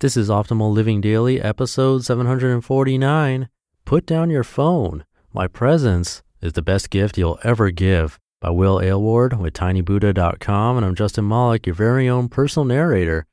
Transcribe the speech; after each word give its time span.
This 0.00 0.16
is 0.16 0.30
Optimal 0.30 0.72
Living 0.72 1.02
Daily, 1.02 1.42
episode 1.42 2.06
749. 2.06 3.50
Put 3.84 4.06
down 4.06 4.30
your 4.30 4.44
phone. 4.44 5.04
My 5.34 5.46
presence 5.46 6.22
is 6.40 6.54
the 6.54 6.62
best 6.62 6.88
gift 6.88 7.18
you'll 7.18 7.38
ever 7.44 7.70
give 7.70 8.18
by 8.40 8.48
Will 8.48 8.80
Aylward 8.80 9.38
with 9.38 9.52
tinybuddha.com. 9.52 10.78
And 10.78 10.86
I'm 10.86 10.94
Justin 10.94 11.28
Malik, 11.28 11.66
your 11.66 11.74
very 11.74 12.08
own 12.08 12.30
personal 12.30 12.64
narrator. 12.64 13.26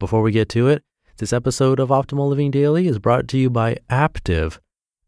Before 0.00 0.22
we 0.22 0.32
get 0.32 0.48
to 0.48 0.66
it, 0.68 0.82
this 1.18 1.34
episode 1.34 1.78
of 1.78 1.90
Optimal 1.90 2.30
Living 2.30 2.50
Daily 2.50 2.88
is 2.88 2.98
brought 2.98 3.28
to 3.28 3.36
you 3.36 3.50
by 3.50 3.76
Aaptiv. 3.90 4.60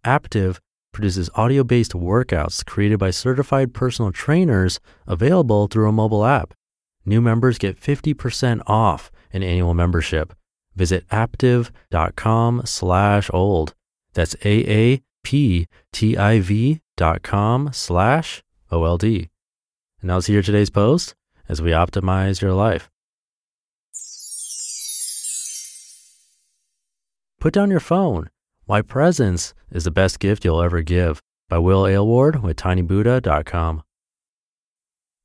Aaptiv 0.04 0.58
produces 0.92 1.30
audio 1.34 1.64
based 1.64 1.92
workouts 1.92 2.62
created 2.62 2.98
by 2.98 3.08
certified 3.10 3.72
personal 3.72 4.12
trainers 4.12 4.80
available 5.06 5.66
through 5.66 5.88
a 5.88 5.92
mobile 5.92 6.26
app. 6.26 6.52
New 7.06 7.22
members 7.22 7.56
get 7.56 7.80
50% 7.80 8.60
off 8.66 9.10
an 9.32 9.42
annual 9.42 9.72
membership. 9.72 10.34
Visit 10.76 11.08
aaptiv.com 11.08 12.62
slash 12.64 13.30
old. 13.32 13.74
That's 14.12 14.36
A-A-P-T-I-V 14.44 15.00
dot 16.96 17.22
com 17.22 17.70
slash 17.72 18.42
O-L-D. 18.70 19.28
And 20.00 20.08
now 20.08 20.14
let's 20.14 20.26
hear 20.26 20.42
today's 20.42 20.70
post 20.70 21.14
as 21.48 21.60
we 21.60 21.70
optimize 21.70 22.40
your 22.40 22.52
life. 22.52 22.88
Put 27.40 27.54
down 27.54 27.70
your 27.70 27.80
phone. 27.80 28.30
Why 28.64 28.82
presence 28.82 29.54
is 29.70 29.84
the 29.84 29.90
best 29.90 30.18
gift 30.18 30.44
you'll 30.44 30.62
ever 30.62 30.82
give 30.82 31.20
by 31.48 31.58
Will 31.58 31.86
Aylward 31.86 32.42
with 32.42 32.56
tinybuddha.com. 32.56 33.82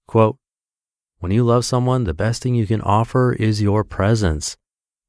Quote, 0.07 0.37
when 1.19 1.31
you 1.31 1.43
love 1.43 1.65
someone, 1.65 2.03
the 2.03 2.13
best 2.13 2.43
thing 2.43 2.55
you 2.55 2.67
can 2.67 2.81
offer 2.81 3.33
is 3.33 3.61
your 3.61 3.83
presence. 3.83 4.57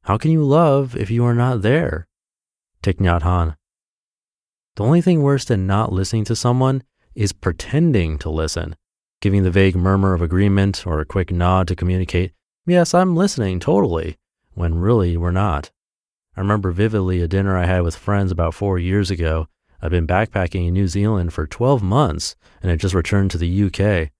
How 0.05 0.19
can 0.19 0.33
you 0.33 0.43
love 0.43 0.97
if 0.97 1.11
you 1.11 1.25
are 1.25 1.35
not 1.35 1.63
there? 1.63 2.09
Thich 2.83 2.99
Nhat 2.99 3.23
Hanh. 3.23 3.55
The 4.75 4.83
only 4.83 5.01
thing 5.01 5.23
worse 5.23 5.45
than 5.45 5.67
not 5.67 5.93
listening 5.93 6.25
to 6.25 6.35
someone 6.35 6.83
is 7.15 7.33
pretending 7.33 8.19
to 8.19 8.29
listen, 8.29 8.75
giving 9.21 9.45
the 9.45 9.51
vague 9.51 9.77
murmur 9.77 10.13
of 10.13 10.21
agreement 10.21 10.85
or 10.89 10.99
a 10.99 11.05
quick 11.05 11.31
nod 11.31 11.69
to 11.69 11.77
communicate, 11.77 12.33
yes, 12.67 12.95
I'm 12.95 13.15
listening 13.15 13.61
totally, 13.61 14.17
when 14.55 14.81
really 14.81 15.17
we're 15.17 15.31
not. 15.31 15.71
I 16.37 16.41
remember 16.41 16.73
vividly 16.73 17.21
a 17.21 17.29
dinner 17.29 17.57
I 17.57 17.67
had 17.67 17.83
with 17.83 17.95
friends 17.95 18.33
about 18.33 18.55
four 18.55 18.81
years 18.81 19.09
ago. 19.09 19.47
I'd 19.81 19.93
been 19.93 20.07
backpacking 20.09 20.67
in 20.67 20.75
New 20.75 20.89
Zealand 20.89 21.33
for 21.33 21.47
12 21.47 21.81
months 21.81 22.35
and 22.61 22.71
had 22.71 22.81
just 22.81 22.95
returned 22.95 23.31
to 23.33 23.39
the 23.39 23.65
UK. 23.65 24.11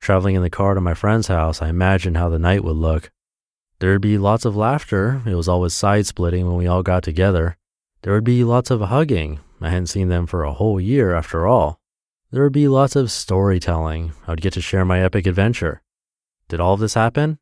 Traveling 0.00 0.36
in 0.36 0.42
the 0.42 0.50
car 0.50 0.74
to 0.74 0.80
my 0.80 0.94
friend's 0.94 1.26
house, 1.26 1.60
I 1.60 1.68
imagined 1.68 2.16
how 2.16 2.28
the 2.28 2.38
night 2.38 2.62
would 2.62 2.76
look. 2.76 3.10
There'd 3.82 4.00
be 4.00 4.16
lots 4.16 4.44
of 4.44 4.54
laughter. 4.54 5.22
It 5.26 5.34
was 5.34 5.48
always 5.48 5.74
side 5.74 6.06
splitting 6.06 6.46
when 6.46 6.54
we 6.54 6.68
all 6.68 6.84
got 6.84 7.02
together. 7.02 7.56
There 8.02 8.12
would 8.12 8.22
be 8.22 8.44
lots 8.44 8.70
of 8.70 8.80
hugging. 8.80 9.40
I 9.60 9.70
hadn't 9.70 9.88
seen 9.88 10.06
them 10.06 10.28
for 10.28 10.44
a 10.44 10.52
whole 10.52 10.80
year 10.80 11.16
after 11.16 11.48
all. 11.48 11.80
There 12.30 12.44
would 12.44 12.52
be 12.52 12.68
lots 12.68 12.94
of 12.94 13.10
storytelling. 13.10 14.12
I 14.24 14.30
would 14.30 14.40
get 14.40 14.52
to 14.52 14.60
share 14.60 14.84
my 14.84 15.02
epic 15.02 15.26
adventure. 15.26 15.82
Did 16.46 16.60
all 16.60 16.74
of 16.74 16.78
this 16.78 16.94
happen? 16.94 17.40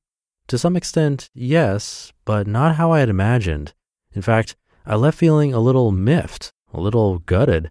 To 0.48 0.56
some 0.56 0.76
extent, 0.76 1.28
yes, 1.34 2.10
but 2.24 2.46
not 2.46 2.76
how 2.76 2.90
I 2.90 3.00
had 3.00 3.10
imagined. 3.10 3.74
In 4.14 4.22
fact, 4.22 4.56
I 4.86 4.94
left 4.94 5.18
feeling 5.18 5.52
a 5.52 5.60
little 5.60 5.92
miffed, 5.92 6.54
a 6.72 6.80
little 6.80 7.18
gutted. 7.18 7.70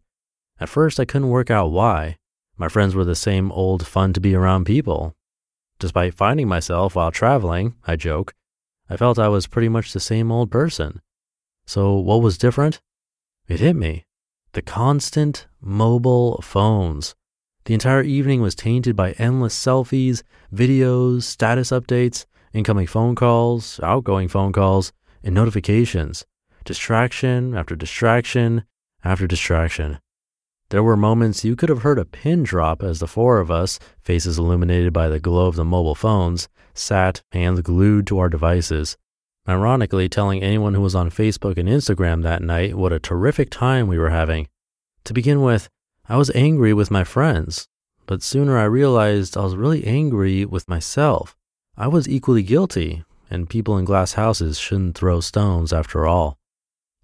At 0.60 0.70
first, 0.70 1.00
I 1.00 1.06
couldn't 1.06 1.30
work 1.30 1.50
out 1.50 1.72
why. 1.72 2.18
My 2.56 2.68
friends 2.68 2.94
were 2.94 3.04
the 3.04 3.16
same 3.16 3.52
old 3.52 3.88
fun 3.88 4.14
to 4.14 4.22
be 4.22 4.36
around 4.36 4.66
people. 4.66 5.16
Despite 5.80 6.14
finding 6.14 6.48
myself 6.48 6.96
while 6.96 7.10
traveling, 7.10 7.74
I 7.88 7.96
joke, 7.96 8.36
I 8.90 8.98
felt 8.98 9.20
I 9.20 9.28
was 9.28 9.48
pretty 9.48 9.70
much 9.70 9.94
the 9.94 10.00
same 10.00 10.32
old 10.32 10.50
person. 10.50 11.02
So, 11.66 11.94
what 11.94 12.22
was 12.22 12.38
different? 12.38 12.82
It 13.48 13.60
hit 13.60 13.76
me. 13.76 14.06
The 14.54 14.64
constant 14.64 15.48
mobile 15.62 16.42
phones. 16.42 17.14
The 17.66 17.76
entire 17.76 18.02
evening 18.02 18.42
was 18.42 18.56
tainted 18.56 18.96
by 18.96 19.12
endless 19.14 19.56
selfies, 19.56 20.24
videos, 20.52 21.24
status 21.24 21.70
updates, 21.70 22.26
incoming 22.52 22.88
phone 22.88 23.14
calls, 23.14 23.80
outgoing 23.84 24.28
phone 24.28 24.52
calls, 24.52 24.92
and 25.24 25.36
notifications. 25.36 26.26
Distraction 26.66 27.56
after 27.56 27.76
distraction 27.76 28.64
after 29.04 29.28
distraction. 29.28 30.00
There 30.70 30.84
were 30.84 30.96
moments 30.96 31.44
you 31.44 31.56
could 31.56 31.70
have 31.70 31.82
heard 31.82 31.98
a 31.98 32.06
pin 32.06 32.44
drop 32.44 32.84
as 32.84 33.00
the 33.00 33.08
four 33.08 33.40
of 33.40 33.50
us, 33.50 33.80
faces 34.00 34.38
illuminated 34.38 34.94
by 34.94 35.08
the 35.08 35.20
glow 35.20 35.48
of 35.48 35.56
the 35.56 35.66
mobile 35.66 35.96
phones, 35.96 36.48
sat, 36.76 37.24
hands 37.32 37.62
glued 37.62 38.06
to 38.08 38.20
our 38.20 38.30
devices. 38.30 38.96
Ironically, 39.48 40.08
telling 40.08 40.44
anyone 40.44 40.76
who 40.76 40.82
was 40.82 40.94
on 40.94 41.10
Facebook 41.10 41.58
and 41.58 41.68
Instagram 41.68 42.22
that 42.22 42.44
night 42.44 42.76
what 42.76 42.94
a 42.94 43.00
terrific 43.00 43.50
time 43.50 43.88
we 43.88 43.98
were 43.98 44.12
having. 44.12 44.48
To 45.06 45.14
begin 45.14 45.42
with, 45.42 45.70
I 46.08 46.18
was 46.18 46.30
angry 46.36 46.74
with 46.74 46.92
my 46.92 47.04
friends, 47.04 47.68
but 48.06 48.22
sooner 48.22 48.56
I 48.56 48.66
realized 48.66 49.36
I 49.36 49.44
was 49.44 49.56
really 49.56 49.86
angry 49.86 50.46
with 50.46 50.70
myself. 50.70 51.36
I 51.76 51.88
was 51.88 52.08
equally 52.08 52.44
guilty, 52.44 53.04
and 53.32 53.50
people 53.50 53.76
in 53.76 53.86
glass 53.86 54.14
houses 54.14 54.60
shouldn't 54.60 54.96
throw 54.96 55.20
stones 55.20 55.74
after 55.74 56.06
all. 56.06 56.38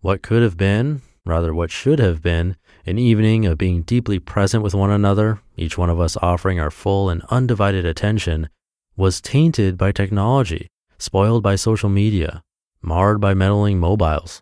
What 0.02 0.22
could 0.22 0.44
have 0.44 0.58
been, 0.58 1.02
rather 1.26 1.54
what 1.54 1.72
should 1.72 2.00
have 2.00 2.22
been, 2.22 2.56
an 2.86 3.00
evening 3.00 3.46
of 3.46 3.58
being 3.58 3.82
deeply 3.82 4.20
present 4.20 4.64
with 4.64 4.76
one 4.76 4.92
another, 4.92 5.42
each 5.58 5.78
one 5.78 5.90
of 5.90 6.00
us 6.00 6.18
offering 6.22 6.60
our 6.60 6.72
full 6.72 7.10
and 7.10 7.24
undivided 7.30 7.86
attention, 7.86 8.50
was 8.96 9.22
tainted 9.22 9.78
by 9.78 9.92
technology, 9.92 10.68
spoiled 10.98 11.44
by 11.44 11.56
social 11.56 11.90
media, 11.90 12.44
marred 12.82 13.20
by 13.20 13.34
meddling 13.34 13.80
mobiles. 13.80 14.42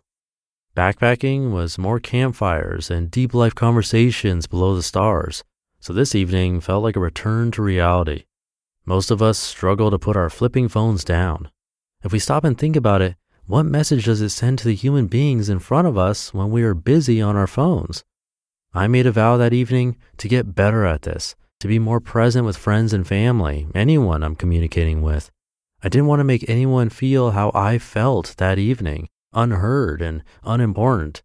Backpacking 0.76 1.52
was 1.52 1.78
more 1.78 2.00
campfires 2.00 2.90
and 2.90 3.10
deep 3.10 3.32
life 3.32 3.54
conversations 3.54 4.46
below 4.46 4.74
the 4.74 4.82
stars, 4.82 5.44
so 5.80 5.92
this 5.92 6.14
evening 6.14 6.60
felt 6.60 6.82
like 6.82 6.96
a 6.96 7.00
return 7.00 7.50
to 7.52 7.62
reality. 7.62 8.24
Most 8.84 9.10
of 9.10 9.22
us 9.22 9.38
struggle 9.38 9.90
to 9.90 9.98
put 9.98 10.16
our 10.16 10.28
flipping 10.28 10.68
phones 10.68 11.04
down. 11.04 11.50
If 12.02 12.12
we 12.12 12.18
stop 12.18 12.44
and 12.44 12.58
think 12.58 12.76
about 12.76 13.00
it, 13.00 13.16
what 13.46 13.66
message 13.66 14.06
does 14.06 14.22
it 14.22 14.30
send 14.30 14.58
to 14.58 14.64
the 14.64 14.74
human 14.74 15.06
beings 15.06 15.50
in 15.50 15.58
front 15.58 15.86
of 15.86 15.98
us 15.98 16.32
when 16.32 16.50
we 16.50 16.62
are 16.62 16.72
busy 16.72 17.20
on 17.20 17.36
our 17.36 17.46
phones? 17.46 18.02
I 18.72 18.88
made 18.88 19.06
a 19.06 19.12
vow 19.12 19.36
that 19.36 19.52
evening 19.52 19.98
to 20.16 20.28
get 20.28 20.54
better 20.54 20.86
at 20.86 21.02
this, 21.02 21.36
to 21.60 21.68
be 21.68 21.78
more 21.78 22.00
present 22.00 22.46
with 22.46 22.56
friends 22.56 22.94
and 22.94 23.06
family, 23.06 23.66
anyone 23.74 24.22
I'm 24.22 24.34
communicating 24.34 25.02
with. 25.02 25.30
I 25.82 25.90
didn't 25.90 26.06
want 26.06 26.20
to 26.20 26.24
make 26.24 26.48
anyone 26.48 26.88
feel 26.88 27.32
how 27.32 27.52
I 27.54 27.76
felt 27.76 28.34
that 28.38 28.58
evening, 28.58 29.08
unheard 29.34 30.00
and 30.00 30.24
unimportant. 30.42 31.22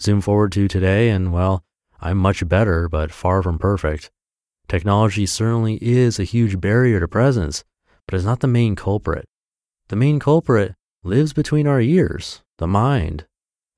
Zoom 0.00 0.20
forward 0.20 0.52
to 0.52 0.68
today, 0.68 1.10
and 1.10 1.32
well, 1.32 1.64
I'm 2.00 2.18
much 2.18 2.48
better, 2.48 2.88
but 2.88 3.10
far 3.10 3.42
from 3.42 3.58
perfect. 3.58 4.12
Technology 4.68 5.26
certainly 5.26 5.78
is 5.82 6.20
a 6.20 6.24
huge 6.24 6.60
barrier 6.60 7.00
to 7.00 7.08
presence, 7.08 7.64
but 8.06 8.14
it's 8.14 8.24
not 8.24 8.40
the 8.40 8.46
main 8.46 8.76
culprit. 8.76 9.24
The 9.88 9.96
main 9.96 10.20
culprit 10.20 10.76
lives 11.04 11.32
between 11.32 11.66
our 11.66 11.80
ears, 11.80 12.42
the 12.58 12.66
mind. 12.66 13.26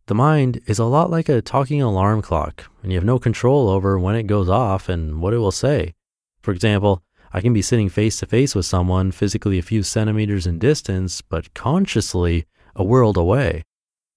The 0.06 0.14
mind 0.14 0.60
is 0.66 0.78
a 0.78 0.84
lot 0.84 1.10
like 1.10 1.28
a 1.28 1.42
talking 1.42 1.80
alarm 1.80 2.22
clock, 2.22 2.64
and 2.82 2.90
you 2.90 2.98
have 2.98 3.04
no 3.04 3.18
control 3.18 3.68
over 3.68 3.98
when 3.98 4.16
it 4.16 4.26
goes 4.26 4.48
off 4.48 4.88
and 4.88 5.20
what 5.20 5.34
it 5.34 5.38
will 5.38 5.52
say. 5.52 5.94
For 6.42 6.50
example, 6.50 7.02
I 7.32 7.40
can 7.40 7.52
be 7.52 7.62
sitting 7.62 7.88
face 7.88 8.18
to 8.18 8.26
face 8.26 8.54
with 8.54 8.66
someone 8.66 9.12
physically 9.12 9.58
a 9.58 9.62
few 9.62 9.82
centimeters 9.82 10.46
in 10.46 10.58
distance, 10.58 11.20
but 11.20 11.54
consciously 11.54 12.46
a 12.74 12.82
world 12.82 13.16
away. 13.16 13.62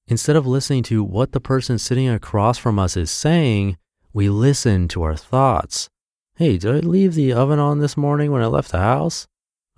Instead 0.07 0.35
of 0.35 0.47
listening 0.47 0.83
to 0.83 1.03
what 1.03 1.31
the 1.31 1.39
person 1.39 1.77
sitting 1.77 2.09
across 2.09 2.57
from 2.57 2.79
us 2.79 2.97
is 2.97 3.11
saying, 3.11 3.77
we 4.13 4.29
listen 4.29 4.87
to 4.87 5.03
our 5.03 5.15
thoughts. 5.15 5.89
Hey, 6.37 6.57
did 6.57 6.75
I 6.75 6.79
leave 6.79 7.13
the 7.13 7.33
oven 7.33 7.59
on 7.59 7.79
this 7.79 7.95
morning 7.95 8.31
when 8.31 8.41
I 8.41 8.47
left 8.47 8.71
the 8.71 8.79
house? 8.79 9.27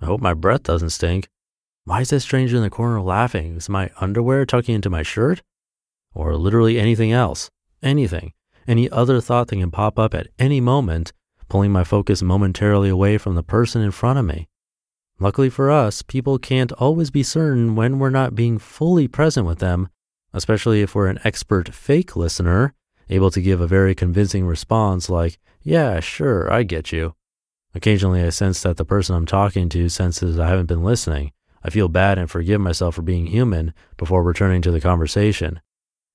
I 0.00 0.06
hope 0.06 0.20
my 0.20 0.34
breath 0.34 0.62
doesn't 0.62 0.90
stink. 0.90 1.28
Why 1.86 2.02
is 2.02 2.10
that 2.10 2.20
stranger 2.20 2.56
in 2.56 2.62
the 2.62 2.70
corner 2.70 3.00
laughing? 3.00 3.56
Is 3.56 3.68
my 3.70 3.90
underwear 4.00 4.44
tucking 4.44 4.74
into 4.74 4.90
my 4.90 5.02
shirt? 5.02 5.42
or 6.16 6.34
literally 6.34 6.80
anything 6.80 7.12
else, 7.12 7.50
anything, 7.82 8.32
any 8.66 8.90
other 8.90 9.20
thought 9.20 9.48
that 9.48 9.56
can 9.56 9.70
pop 9.70 9.98
up 9.98 10.14
at 10.14 10.28
any 10.38 10.60
moment, 10.60 11.12
pulling 11.48 11.70
my 11.70 11.84
focus 11.84 12.22
momentarily 12.22 12.88
away 12.88 13.18
from 13.18 13.34
the 13.34 13.42
person 13.42 13.82
in 13.82 13.90
front 13.90 14.18
of 14.18 14.24
me. 14.24 14.48
Luckily 15.20 15.50
for 15.50 15.70
us, 15.70 16.02
people 16.02 16.38
can't 16.38 16.72
always 16.72 17.10
be 17.10 17.22
certain 17.22 17.76
when 17.76 17.98
we're 17.98 18.10
not 18.10 18.34
being 18.34 18.58
fully 18.58 19.06
present 19.06 19.46
with 19.46 19.58
them, 19.58 19.88
especially 20.32 20.80
if 20.80 20.94
we're 20.94 21.08
an 21.08 21.20
expert 21.22 21.72
fake 21.74 22.16
listener, 22.16 22.72
able 23.10 23.30
to 23.30 23.42
give 23.42 23.60
a 23.60 23.66
very 23.66 23.94
convincing 23.94 24.46
response 24.46 25.08
like, 25.10 25.38
Yeah, 25.62 26.00
sure, 26.00 26.50
I 26.50 26.62
get 26.62 26.92
you. 26.92 27.14
Occasionally, 27.74 28.22
I 28.22 28.30
sense 28.30 28.62
that 28.62 28.78
the 28.78 28.86
person 28.86 29.14
I'm 29.14 29.26
talking 29.26 29.68
to 29.68 29.88
senses 29.90 30.38
I 30.38 30.48
haven't 30.48 30.66
been 30.66 30.82
listening. 30.82 31.32
I 31.66 31.70
feel 31.70 31.88
bad 31.88 32.16
and 32.16 32.30
forgive 32.30 32.60
myself 32.60 32.94
for 32.94 33.02
being 33.02 33.26
human 33.26 33.74
before 33.96 34.22
returning 34.22 34.62
to 34.62 34.70
the 34.70 34.80
conversation. 34.80 35.60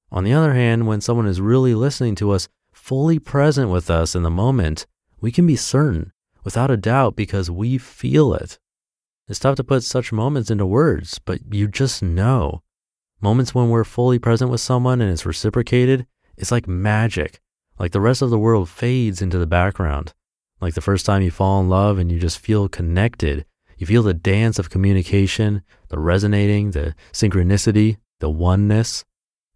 On 0.10 0.24
the 0.24 0.32
other 0.32 0.54
hand, 0.54 0.88
when 0.88 1.02
someone 1.02 1.28
is 1.28 1.42
really 1.42 1.76
listening 1.76 2.16
to 2.16 2.32
us, 2.32 2.48
fully 2.72 3.20
present 3.20 3.70
with 3.70 3.90
us 3.90 4.16
in 4.16 4.24
the 4.24 4.30
moment, 4.30 4.88
we 5.20 5.30
can 5.30 5.46
be 5.46 5.58
certain, 5.58 6.14
without 6.46 6.72
a 6.72 6.78
doubt, 6.78 7.18
because 7.18 7.52
we 7.52 7.78
feel 7.78 8.34
it. 8.34 8.60
It's 9.28 9.40
tough 9.40 9.58
to 9.58 9.64
put 9.66 9.84
such 9.84 10.14
moments 10.14 10.50
into 10.50 10.66
words, 10.66 11.20
but 11.20 11.42
you 11.54 11.68
just 11.68 12.02
know. 12.02 12.62
Moments 13.20 13.54
when 13.54 13.70
we're 13.70 13.84
fully 13.84 14.20
present 14.20 14.52
with 14.52 14.62
someone 14.62 15.02
and 15.02 15.12
it's 15.12 15.26
reciprocated, 15.26 16.08
it's 16.38 16.52
like 16.52 16.66
magic. 16.66 17.42
Like 17.78 17.92
the 17.92 18.00
rest 18.00 18.22
of 18.22 18.30
the 18.30 18.40
world 18.40 18.70
fades 18.70 19.22
into 19.22 19.38
the 19.38 19.48
background. 19.48 20.14
Like 20.62 20.76
the 20.76 20.82
first 20.82 21.06
time 21.06 21.22
you 21.22 21.32
fall 21.32 21.60
in 21.60 21.68
love 21.68 21.98
and 21.98 22.10
you 22.10 22.20
just 22.20 22.40
feel 22.40 22.70
connected. 22.70 23.46
You 23.82 23.88
feel 23.88 24.04
the 24.04 24.14
dance 24.14 24.60
of 24.60 24.70
communication, 24.70 25.64
the 25.88 25.98
resonating, 25.98 26.70
the 26.70 26.94
synchronicity, 27.12 27.98
the 28.20 28.30
oneness. 28.30 29.06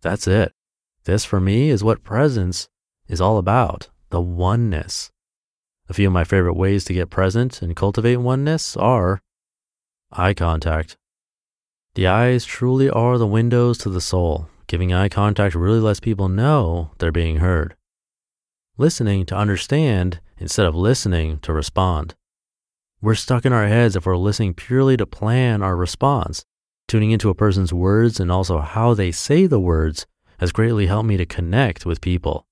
That's 0.01 0.25
it. 0.25 0.51
This 1.03 1.23
for 1.23 1.39
me 1.39 1.69
is 1.69 1.83
what 1.83 2.01
presence 2.01 2.67
is 3.07 3.21
all 3.21 3.37
about 3.37 3.89
the 4.09 4.19
oneness. 4.19 5.11
A 5.89 5.93
few 5.93 6.07
of 6.07 6.13
my 6.13 6.23
favorite 6.23 6.55
ways 6.55 6.85
to 6.85 6.93
get 6.93 7.11
present 7.11 7.61
and 7.61 7.75
cultivate 7.75 8.17
oneness 8.17 8.75
are 8.75 9.21
eye 10.11 10.33
contact. 10.33 10.97
The 11.93 12.07
eyes 12.07 12.45
truly 12.45 12.89
are 12.89 13.19
the 13.19 13.27
windows 13.27 13.77
to 13.77 13.89
the 13.89 14.01
soul. 14.01 14.49
Giving 14.65 14.91
eye 14.91 15.07
contact 15.07 15.53
really 15.53 15.79
lets 15.79 15.99
people 15.99 16.29
know 16.29 16.89
they're 16.97 17.11
being 17.11 17.37
heard. 17.37 17.75
Listening 18.75 19.27
to 19.27 19.37
understand 19.37 20.19
instead 20.39 20.65
of 20.65 20.73
listening 20.73 21.37
to 21.41 21.53
respond. 21.53 22.15
We're 23.05 23.13
stuck 23.13 23.45
in 23.45 23.53
our 23.53 23.67
heads 23.67 23.95
if 23.95 24.07
we're 24.07 24.17
listening 24.17 24.55
purely 24.55 24.97
to 24.97 25.05
plan 25.05 25.61
our 25.61 25.75
response. 25.75 26.43
Tuning 26.87 27.11
into 27.11 27.29
a 27.29 27.35
person's 27.35 27.71
words 27.71 28.19
and 28.19 28.31
also 28.31 28.61
how 28.61 28.95
they 28.95 29.11
say 29.11 29.45
the 29.45 29.59
words 29.59 30.07
has 30.39 30.51
greatly 30.51 30.87
helped 30.87 31.07
me 31.07 31.15
to 31.17 31.25
connect 31.27 31.85
with 31.85 32.01
people. 32.01 32.47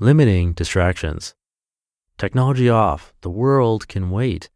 Limiting 0.00 0.52
distractions. 0.52 1.36
Technology 2.18 2.68
off, 2.68 3.14
the 3.20 3.30
world 3.30 3.86
can 3.86 4.10
wait. 4.10 4.50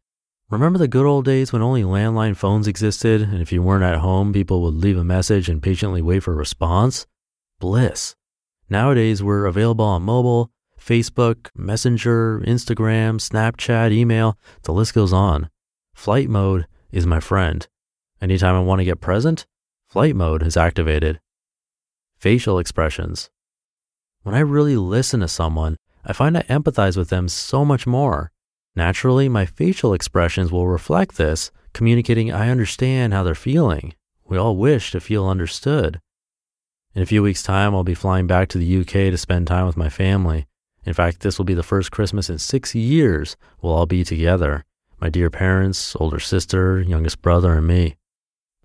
Remember 0.49 0.77
the 0.77 0.89
good 0.89 1.05
old 1.05 1.23
days 1.23 1.53
when 1.53 1.61
only 1.61 1.83
landline 1.83 2.35
phones 2.35 2.67
existed, 2.67 3.21
and 3.21 3.41
if 3.41 3.53
you 3.53 3.63
weren't 3.63 3.85
at 3.85 3.99
home, 3.99 4.33
people 4.33 4.61
would 4.63 4.73
leave 4.73 4.97
a 4.97 5.05
message 5.05 5.47
and 5.47 5.63
patiently 5.63 6.01
wait 6.01 6.21
for 6.21 6.33
a 6.33 6.35
response? 6.35 7.07
Bliss. 7.61 8.17
Nowadays, 8.69 9.23
we're 9.23 9.45
available 9.45 9.85
on 9.85 10.01
mobile, 10.01 10.51
Facebook, 10.79 11.49
Messenger, 11.55 12.39
Instagram, 12.41 13.19
Snapchat, 13.19 13.91
email, 13.91 14.37
the 14.63 14.71
list 14.71 14.93
goes 14.93 15.11
on. 15.11 15.49
Flight 15.93 16.29
mode 16.29 16.67
is 16.91 17.05
my 17.05 17.19
friend. 17.19 17.67
Anytime 18.21 18.55
I 18.55 18.61
want 18.61 18.79
to 18.79 18.85
get 18.85 19.01
present, 19.01 19.45
flight 19.87 20.15
mode 20.15 20.43
is 20.43 20.57
activated. 20.57 21.19
Facial 22.17 22.59
expressions. 22.59 23.29
When 24.23 24.35
I 24.35 24.39
really 24.39 24.75
listen 24.75 25.19
to 25.19 25.27
someone, 25.27 25.77
I 26.05 26.13
find 26.13 26.37
I 26.37 26.43
empathize 26.43 26.97
with 26.97 27.09
them 27.09 27.27
so 27.27 27.65
much 27.65 27.85
more. 27.85 28.31
Naturally, 28.75 29.27
my 29.27 29.45
facial 29.45 29.93
expressions 29.93 30.51
will 30.51 30.67
reflect 30.67 31.17
this, 31.17 31.51
communicating 31.73 32.31
I 32.31 32.49
understand 32.49 33.13
how 33.13 33.23
they're 33.23 33.35
feeling. 33.35 33.93
We 34.25 34.37
all 34.37 34.55
wish 34.55 34.91
to 34.91 34.99
feel 34.99 35.27
understood. 35.27 35.99
In 36.93 37.01
a 37.01 37.05
few 37.05 37.21
weeks' 37.21 37.43
time, 37.43 37.75
I'll 37.75 37.83
be 37.83 37.93
flying 37.93 38.27
back 38.27 38.49
to 38.49 38.57
the 38.57 38.81
UK 38.81 39.11
to 39.11 39.17
spend 39.17 39.47
time 39.47 39.65
with 39.65 39.77
my 39.77 39.89
family. 39.89 40.47
In 40.87 40.93
fact, 40.93 41.19
this 41.19 41.37
will 41.37 41.43
be 41.43 41.53
the 41.53 41.63
first 41.63 41.91
Christmas 41.91 42.29
in 42.29 42.37
six 42.37 42.73
years 42.73 43.35
we'll 43.61 43.73
all 43.73 43.85
be 43.85 44.05
together 44.05 44.63
my 45.01 45.09
dear 45.09 45.29
parents, 45.29 45.97
older 45.99 46.19
sister, 46.19 46.79
youngest 46.79 47.21
brother, 47.21 47.55
and 47.55 47.67
me. 47.67 47.97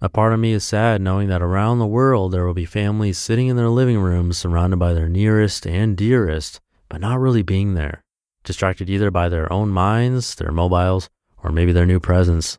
A 0.01 0.09
part 0.09 0.33
of 0.33 0.39
me 0.39 0.53
is 0.53 0.63
sad 0.63 1.01
knowing 1.03 1.29
that 1.29 1.43
around 1.43 1.81
the 1.81 1.87
world 1.87 2.33
there 2.33 2.47
will 2.47 2.55
be 2.55 2.65
families 2.65 3.19
sitting 3.19 3.49
in 3.49 3.57
their 3.57 3.69
living 3.69 3.99
rooms 3.99 4.39
surrounded 4.39 4.79
by 4.79 4.95
their 4.95 5.09
nearest 5.09 5.67
and 5.67 5.97
dearest 5.97 6.61
but 6.89 7.01
not 7.01 7.19
really 7.19 7.43
being 7.43 7.75
there, 7.75 8.05
distracted 8.45 8.89
either 8.89 9.11
by 9.11 9.29
their 9.29 9.53
own 9.53 9.71
minds, 9.71 10.37
their 10.37 10.53
mobiles, 10.53 11.11
or 11.43 11.51
maybe 11.51 11.73
their 11.73 11.87
new 11.87 11.99
presence. 11.99 12.57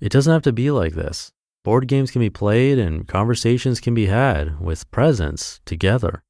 It 0.00 0.10
doesn't 0.10 0.32
have 0.32 0.42
to 0.42 0.52
be 0.52 0.72
like 0.72 0.94
this. 0.94 1.30
Board 1.62 1.86
games 1.86 2.10
can 2.10 2.20
be 2.20 2.30
played 2.30 2.76
and 2.76 3.06
conversations 3.06 3.78
can 3.78 3.94
be 3.94 4.06
had 4.06 4.58
with 4.58 4.90
presence 4.90 5.60
together. 5.64 6.24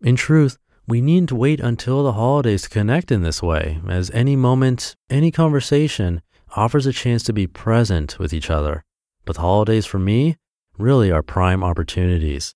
In 0.00 0.16
truth, 0.16 0.58
we 0.86 1.00
needn't 1.00 1.32
wait 1.32 1.60
until 1.60 2.02
the 2.02 2.12
holidays 2.12 2.62
to 2.62 2.68
connect 2.68 3.10
in 3.10 3.22
this 3.22 3.42
way, 3.42 3.80
as 3.88 4.10
any 4.10 4.36
moment, 4.36 4.96
any 5.08 5.30
conversation 5.30 6.22
offers 6.56 6.86
a 6.86 6.92
chance 6.92 7.22
to 7.24 7.32
be 7.32 7.46
present 7.46 8.18
with 8.18 8.32
each 8.32 8.50
other. 8.50 8.84
But 9.24 9.36
the 9.36 9.42
holidays 9.42 9.86
for 9.86 9.98
me 9.98 10.36
really 10.78 11.10
are 11.10 11.22
prime 11.22 11.64
opportunities 11.64 12.54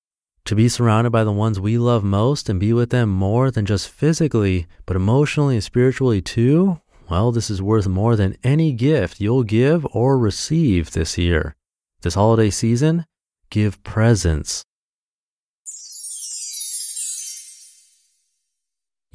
to 0.48 0.54
be 0.54 0.66
surrounded 0.66 1.10
by 1.10 1.24
the 1.24 1.30
ones 1.30 1.60
we 1.60 1.76
love 1.76 2.02
most 2.02 2.48
and 2.48 2.58
be 2.58 2.72
with 2.72 2.88
them 2.88 3.10
more 3.10 3.50
than 3.50 3.66
just 3.66 3.86
physically, 3.86 4.66
but 4.86 4.96
emotionally 4.96 5.56
and 5.56 5.62
spiritually 5.62 6.22
too, 6.22 6.80
well, 7.10 7.30
this 7.32 7.50
is 7.50 7.60
worth 7.60 7.86
more 7.86 8.16
than 8.16 8.34
any 8.42 8.72
gift 8.72 9.20
you'll 9.20 9.42
give 9.42 9.86
or 9.92 10.16
receive 10.16 10.92
this 10.92 11.18
year. 11.18 11.54
This 12.00 12.14
holiday 12.14 12.48
season, 12.48 13.04
give 13.50 13.82
presents. 13.82 14.64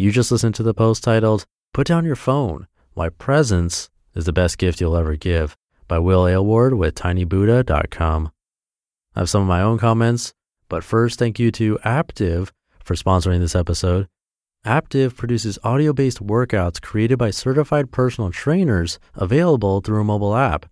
You 0.03 0.11
just 0.11 0.33
listened 0.33 0.53
to 0.55 0.63
the 0.63 0.73
post 0.73 1.01
titled, 1.01 1.45
Put 1.73 1.87
Down 1.87 2.03
Your 2.03 2.17
Phone 2.17 2.67
Why 2.93 3.07
Presence 3.07 3.89
is 4.13 4.25
the 4.25 4.33
Best 4.33 4.57
Gift 4.57 4.81
You'll 4.81 4.97
Ever 4.97 5.15
Give 5.15 5.55
by 5.87 5.97
Will 5.97 6.27
Aylward 6.27 6.73
with 6.73 6.95
tinybuddha.com. 6.95 8.29
I 9.15 9.19
have 9.19 9.29
some 9.29 9.43
of 9.43 9.47
my 9.47 9.61
own 9.61 9.77
comments 9.77 10.33
but 10.67 10.83
first, 10.83 11.17
thank 11.19 11.39
you 11.39 11.51
to 11.51 11.79
Aaptiv 11.85 12.49
for 12.83 12.95
sponsoring 12.95 13.39
this 13.39 13.55
episode. 13.55 14.09
Aaptiv 14.65 15.15
produces 15.15 15.57
audio 15.63 15.93
based 15.93 16.21
workouts 16.21 16.81
created 16.81 17.17
by 17.17 17.29
certified 17.29 17.93
personal 17.93 18.29
trainers 18.29 18.99
available 19.15 19.79
through 19.79 20.01
a 20.01 20.03
mobile 20.03 20.35
app. 20.35 20.65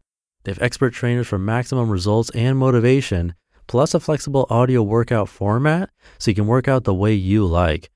They 0.44 0.52
have 0.52 0.62
expert 0.62 0.94
trainers 0.94 1.30
for 1.30 1.40
maximum 1.40 1.90
results 1.90 2.32
and 2.32 2.58
motivation, 2.58 3.36
plus 3.68 3.94
a 3.94 4.02
flexible 4.02 4.46
audio 4.50 4.84
workout 4.84 5.30
format 5.30 5.90
so 6.20 6.32
you 6.32 6.36
can 6.36 6.48
work 6.48 6.68
out 6.68 6.84
the 6.84 6.94
way 6.94 7.14
you 7.14 7.46
like. 7.46 7.90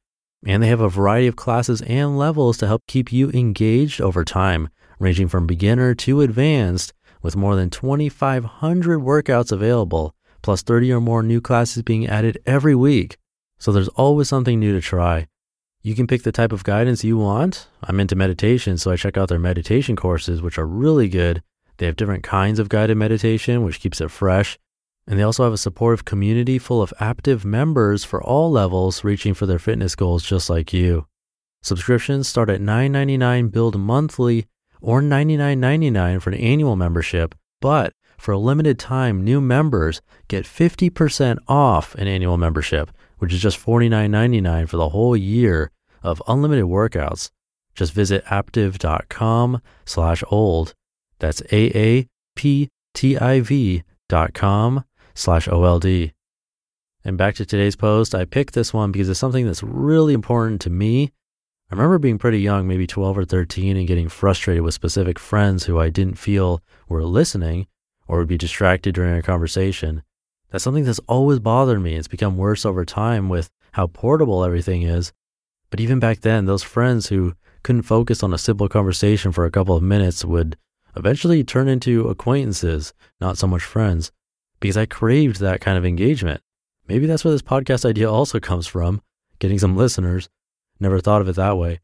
And 0.46 0.62
they 0.62 0.68
have 0.68 0.82
a 0.82 0.90
variety 0.90 1.28
of 1.28 1.36
classes 1.36 1.82
and 1.82 2.18
levels 2.18 2.58
to 2.58 2.68
help 2.68 2.84
keep 2.88 3.12
you 3.12 3.32
engaged 3.32 4.00
over 4.00 4.24
time, 4.24 4.70
ranging 5.00 5.28
from 5.28 5.48
beginner 5.48 5.96
to 5.96 6.22
advanced, 6.22 6.94
with 7.22 7.36
more 7.36 7.56
than 7.56 7.70
2,500 7.70 9.00
workouts 9.00 9.52
available 9.52 10.16
plus 10.46 10.62
30 10.62 10.94
or 10.94 11.02
more 11.02 11.24
new 11.24 11.42
classes 11.42 11.82
being 11.82 12.06
added 12.06 12.38
every 12.46 12.76
week. 12.76 13.18
So 13.58 13.72
there's 13.72 13.88
always 13.88 14.30
something 14.30 14.60
new 14.60 14.74
to 14.74 14.80
try. 14.80 15.26
You 15.82 15.96
can 15.96 16.06
pick 16.06 16.22
the 16.22 16.32
type 16.32 16.52
of 16.52 16.64
guidance 16.64 17.04
you 17.04 17.18
want. 17.18 17.68
I'm 17.82 18.00
into 18.00 18.16
meditation, 18.16 18.78
so 18.78 18.92
I 18.92 18.96
check 18.96 19.18
out 19.18 19.28
their 19.28 19.40
meditation 19.40 19.96
courses, 19.96 20.44
which 20.44 20.60
are 20.60 20.68
really 20.68 21.10
good. 21.10 21.42
They 21.78 21.88
have 21.88 21.96
different 21.96 22.24
kinds 22.24 22.60
of 22.60 22.70
guided 22.70 22.96
meditation, 22.96 23.64
which 23.64 23.80
keeps 23.80 24.00
it 24.00 24.12
fresh. 24.12 24.60
And 25.08 25.20
they 25.20 25.24
also 25.24 25.44
have 25.44 25.54
a 25.54 25.58
supportive 25.58 26.06
community 26.06 26.58
full 26.58 26.82
of 26.82 26.94
active 27.00 27.46
members 27.46 28.04
for 28.04 28.24
all 28.24 28.50
levels 28.52 29.04
reaching 29.04 29.34
for 29.34 29.46
their 29.46 29.60
fitness 29.60 29.96
goals 29.96 30.24
just 30.24 30.50
like 30.50 30.74
you. 30.74 31.06
Subscriptions 31.62 32.28
start 32.28 32.50
at 32.50 32.62
$9.99 32.62 33.52
billed 33.52 33.80
monthly 33.80 34.48
or 34.82 35.02
$99.99 35.02 36.22
for 36.22 36.30
an 36.30 36.38
annual 36.38 36.76
membership, 36.76 37.36
but 37.62 37.94
for 38.18 38.32
a 38.32 38.38
limited 38.38 38.80
time, 38.80 39.24
new 39.24 39.42
members 39.42 40.02
get 40.28 40.46
50% 40.46 41.38
off 41.48 41.96
an 41.96 42.08
annual 42.08 42.38
membership, 42.38 42.92
which 43.18 43.34
is 43.34 43.42
just 43.42 43.64
$49.99 43.64 44.70
for 44.70 44.78
the 44.78 44.90
whole 44.90 45.18
year 45.18 45.72
of 46.02 46.22
unlimited 46.28 46.66
workouts. 46.66 47.30
Just 47.74 47.94
visit 47.94 48.24
aaptiv.com 48.26 49.62
slash 49.86 50.24
old. 50.30 50.74
That's 51.20 51.42
A-A-P-T-I-V 51.52 52.04
dot 54.08 54.34
com 54.36 54.84
slash 55.16 55.48
O-L-D. 55.48 56.14
And 57.04 57.18
back 57.18 57.36
to 57.36 57.46
today's 57.46 57.76
post, 57.76 58.14
I 58.14 58.26
picked 58.26 58.54
this 58.54 58.74
one 58.74 58.92
because 58.92 59.10
it's 59.10 59.20
something 59.20 59.46
that's 59.46 59.64
really 59.64 60.14
important 60.14 60.62
to 60.62 60.70
me. 60.70 61.12
I 61.72 61.76
remember 61.76 61.98
being 61.98 62.20
pretty 62.20 62.40
young, 62.40 62.68
maybe 62.68 62.86
12 62.86 63.18
or 63.18 63.26
13, 63.26 63.78
and 63.78 63.88
getting 63.88 64.10
frustrated 64.10 64.64
with 64.64 64.74
specific 64.74 65.18
friends 65.18 65.64
who 65.64 65.80
I 65.80 65.90
didn't 65.90 66.20
feel 66.20 66.62
were 66.88 67.04
listening 67.04 67.68
or 68.08 68.20
would 68.20 68.28
be 68.28 68.38
distracted 68.38 68.94
during 68.94 69.16
a 69.16 69.24
conversation. 69.24 70.04
That's 70.52 70.64
something 70.64 70.84
that's 70.84 71.00
always 71.08 71.40
bothered 71.40 71.82
me. 71.82 71.96
It's 71.96 72.08
become 72.08 72.38
worse 72.38 72.66
over 72.66 72.86
time 72.86 73.30
with 73.30 73.50
how 73.74 73.88
portable 73.88 74.44
everything 74.44 74.84
is. 74.84 75.12
But 75.70 75.80
even 75.80 76.00
back 76.00 76.22
then, 76.22 76.46
those 76.46 76.64
friends 76.64 77.08
who 77.08 77.34
couldn't 77.64 77.82
focus 77.82 78.22
on 78.22 78.34
a 78.34 78.38
simple 78.38 78.70
conversation 78.70 79.32
for 79.32 79.46
a 79.46 79.52
couple 79.52 79.76
of 79.76 79.84
minutes 79.84 80.24
would 80.24 80.58
eventually 80.96 81.44
turn 81.44 81.68
into 81.68 82.08
acquaintances, 82.08 82.94
not 83.20 83.38
so 83.38 83.48
much 83.48 83.64
friends, 83.64 84.12
because 84.66 84.78
I 84.78 84.88
craved 84.88 85.40
that 85.42 85.62
kind 85.62 85.78
of 85.78 85.86
engagement. 85.86 86.42
Maybe 86.88 87.06
that's 87.06 87.24
where 87.24 87.32
this 87.32 87.44
podcast 87.44 87.86
idea 87.86 88.12
also 88.12 88.40
comes 88.40 88.66
from, 88.66 89.00
getting 89.38 89.60
some 89.60 89.78
listeners. 89.78 90.28
Never 90.80 91.00
thought 91.00 91.22
of 91.22 91.30
it 91.30 91.36
that 91.36 91.58
way. 91.58 91.82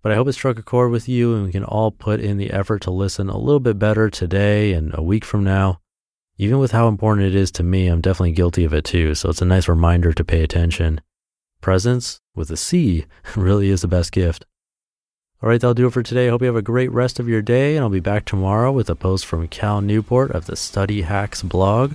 But 0.00 0.12
I 0.12 0.14
hope 0.14 0.28
it 0.28 0.34
struck 0.34 0.56
a 0.56 0.62
chord 0.62 0.92
with 0.92 1.08
you 1.08 1.34
and 1.34 1.44
we 1.44 1.50
can 1.50 1.64
all 1.64 1.90
put 1.90 2.20
in 2.20 2.36
the 2.36 2.52
effort 2.52 2.82
to 2.82 2.92
listen 2.92 3.28
a 3.28 3.36
little 3.36 3.58
bit 3.58 3.80
better 3.80 4.10
today 4.10 4.72
and 4.74 4.92
a 4.94 5.02
week 5.02 5.24
from 5.24 5.42
now. 5.42 5.80
Even 6.38 6.60
with 6.60 6.70
how 6.70 6.86
important 6.86 7.26
it 7.26 7.34
is 7.34 7.50
to 7.52 7.64
me, 7.64 7.88
I'm 7.88 8.00
definitely 8.00 8.32
guilty 8.32 8.64
of 8.64 8.72
it 8.72 8.84
too. 8.84 9.16
So 9.16 9.30
it's 9.30 9.42
a 9.42 9.46
nice 9.46 9.68
reminder 9.68 10.12
to 10.12 10.24
pay 10.24 10.42
attention. 10.42 11.00
Presence 11.60 12.20
with 12.36 12.48
a 12.50 12.56
C 12.56 13.06
really 13.36 13.70
is 13.70 13.80
the 13.80 13.88
best 13.88 14.12
gift. 14.12 14.46
All 15.42 15.48
right, 15.48 15.60
that'll 15.60 15.74
do 15.74 15.88
it 15.88 15.92
for 15.92 16.02
today. 16.04 16.28
I 16.28 16.30
hope 16.30 16.42
you 16.42 16.46
have 16.46 16.56
a 16.56 16.62
great 16.62 16.92
rest 16.92 17.18
of 17.18 17.28
your 17.28 17.42
day, 17.42 17.76
and 17.76 17.82
I'll 17.82 17.90
be 17.90 18.00
back 18.00 18.24
tomorrow 18.24 18.70
with 18.70 18.88
a 18.88 18.94
post 18.94 19.26
from 19.26 19.48
Cal 19.48 19.80
Newport 19.80 20.30
of 20.30 20.46
the 20.46 20.56
Study 20.56 21.02
Hacks 21.02 21.42
blog. 21.42 21.94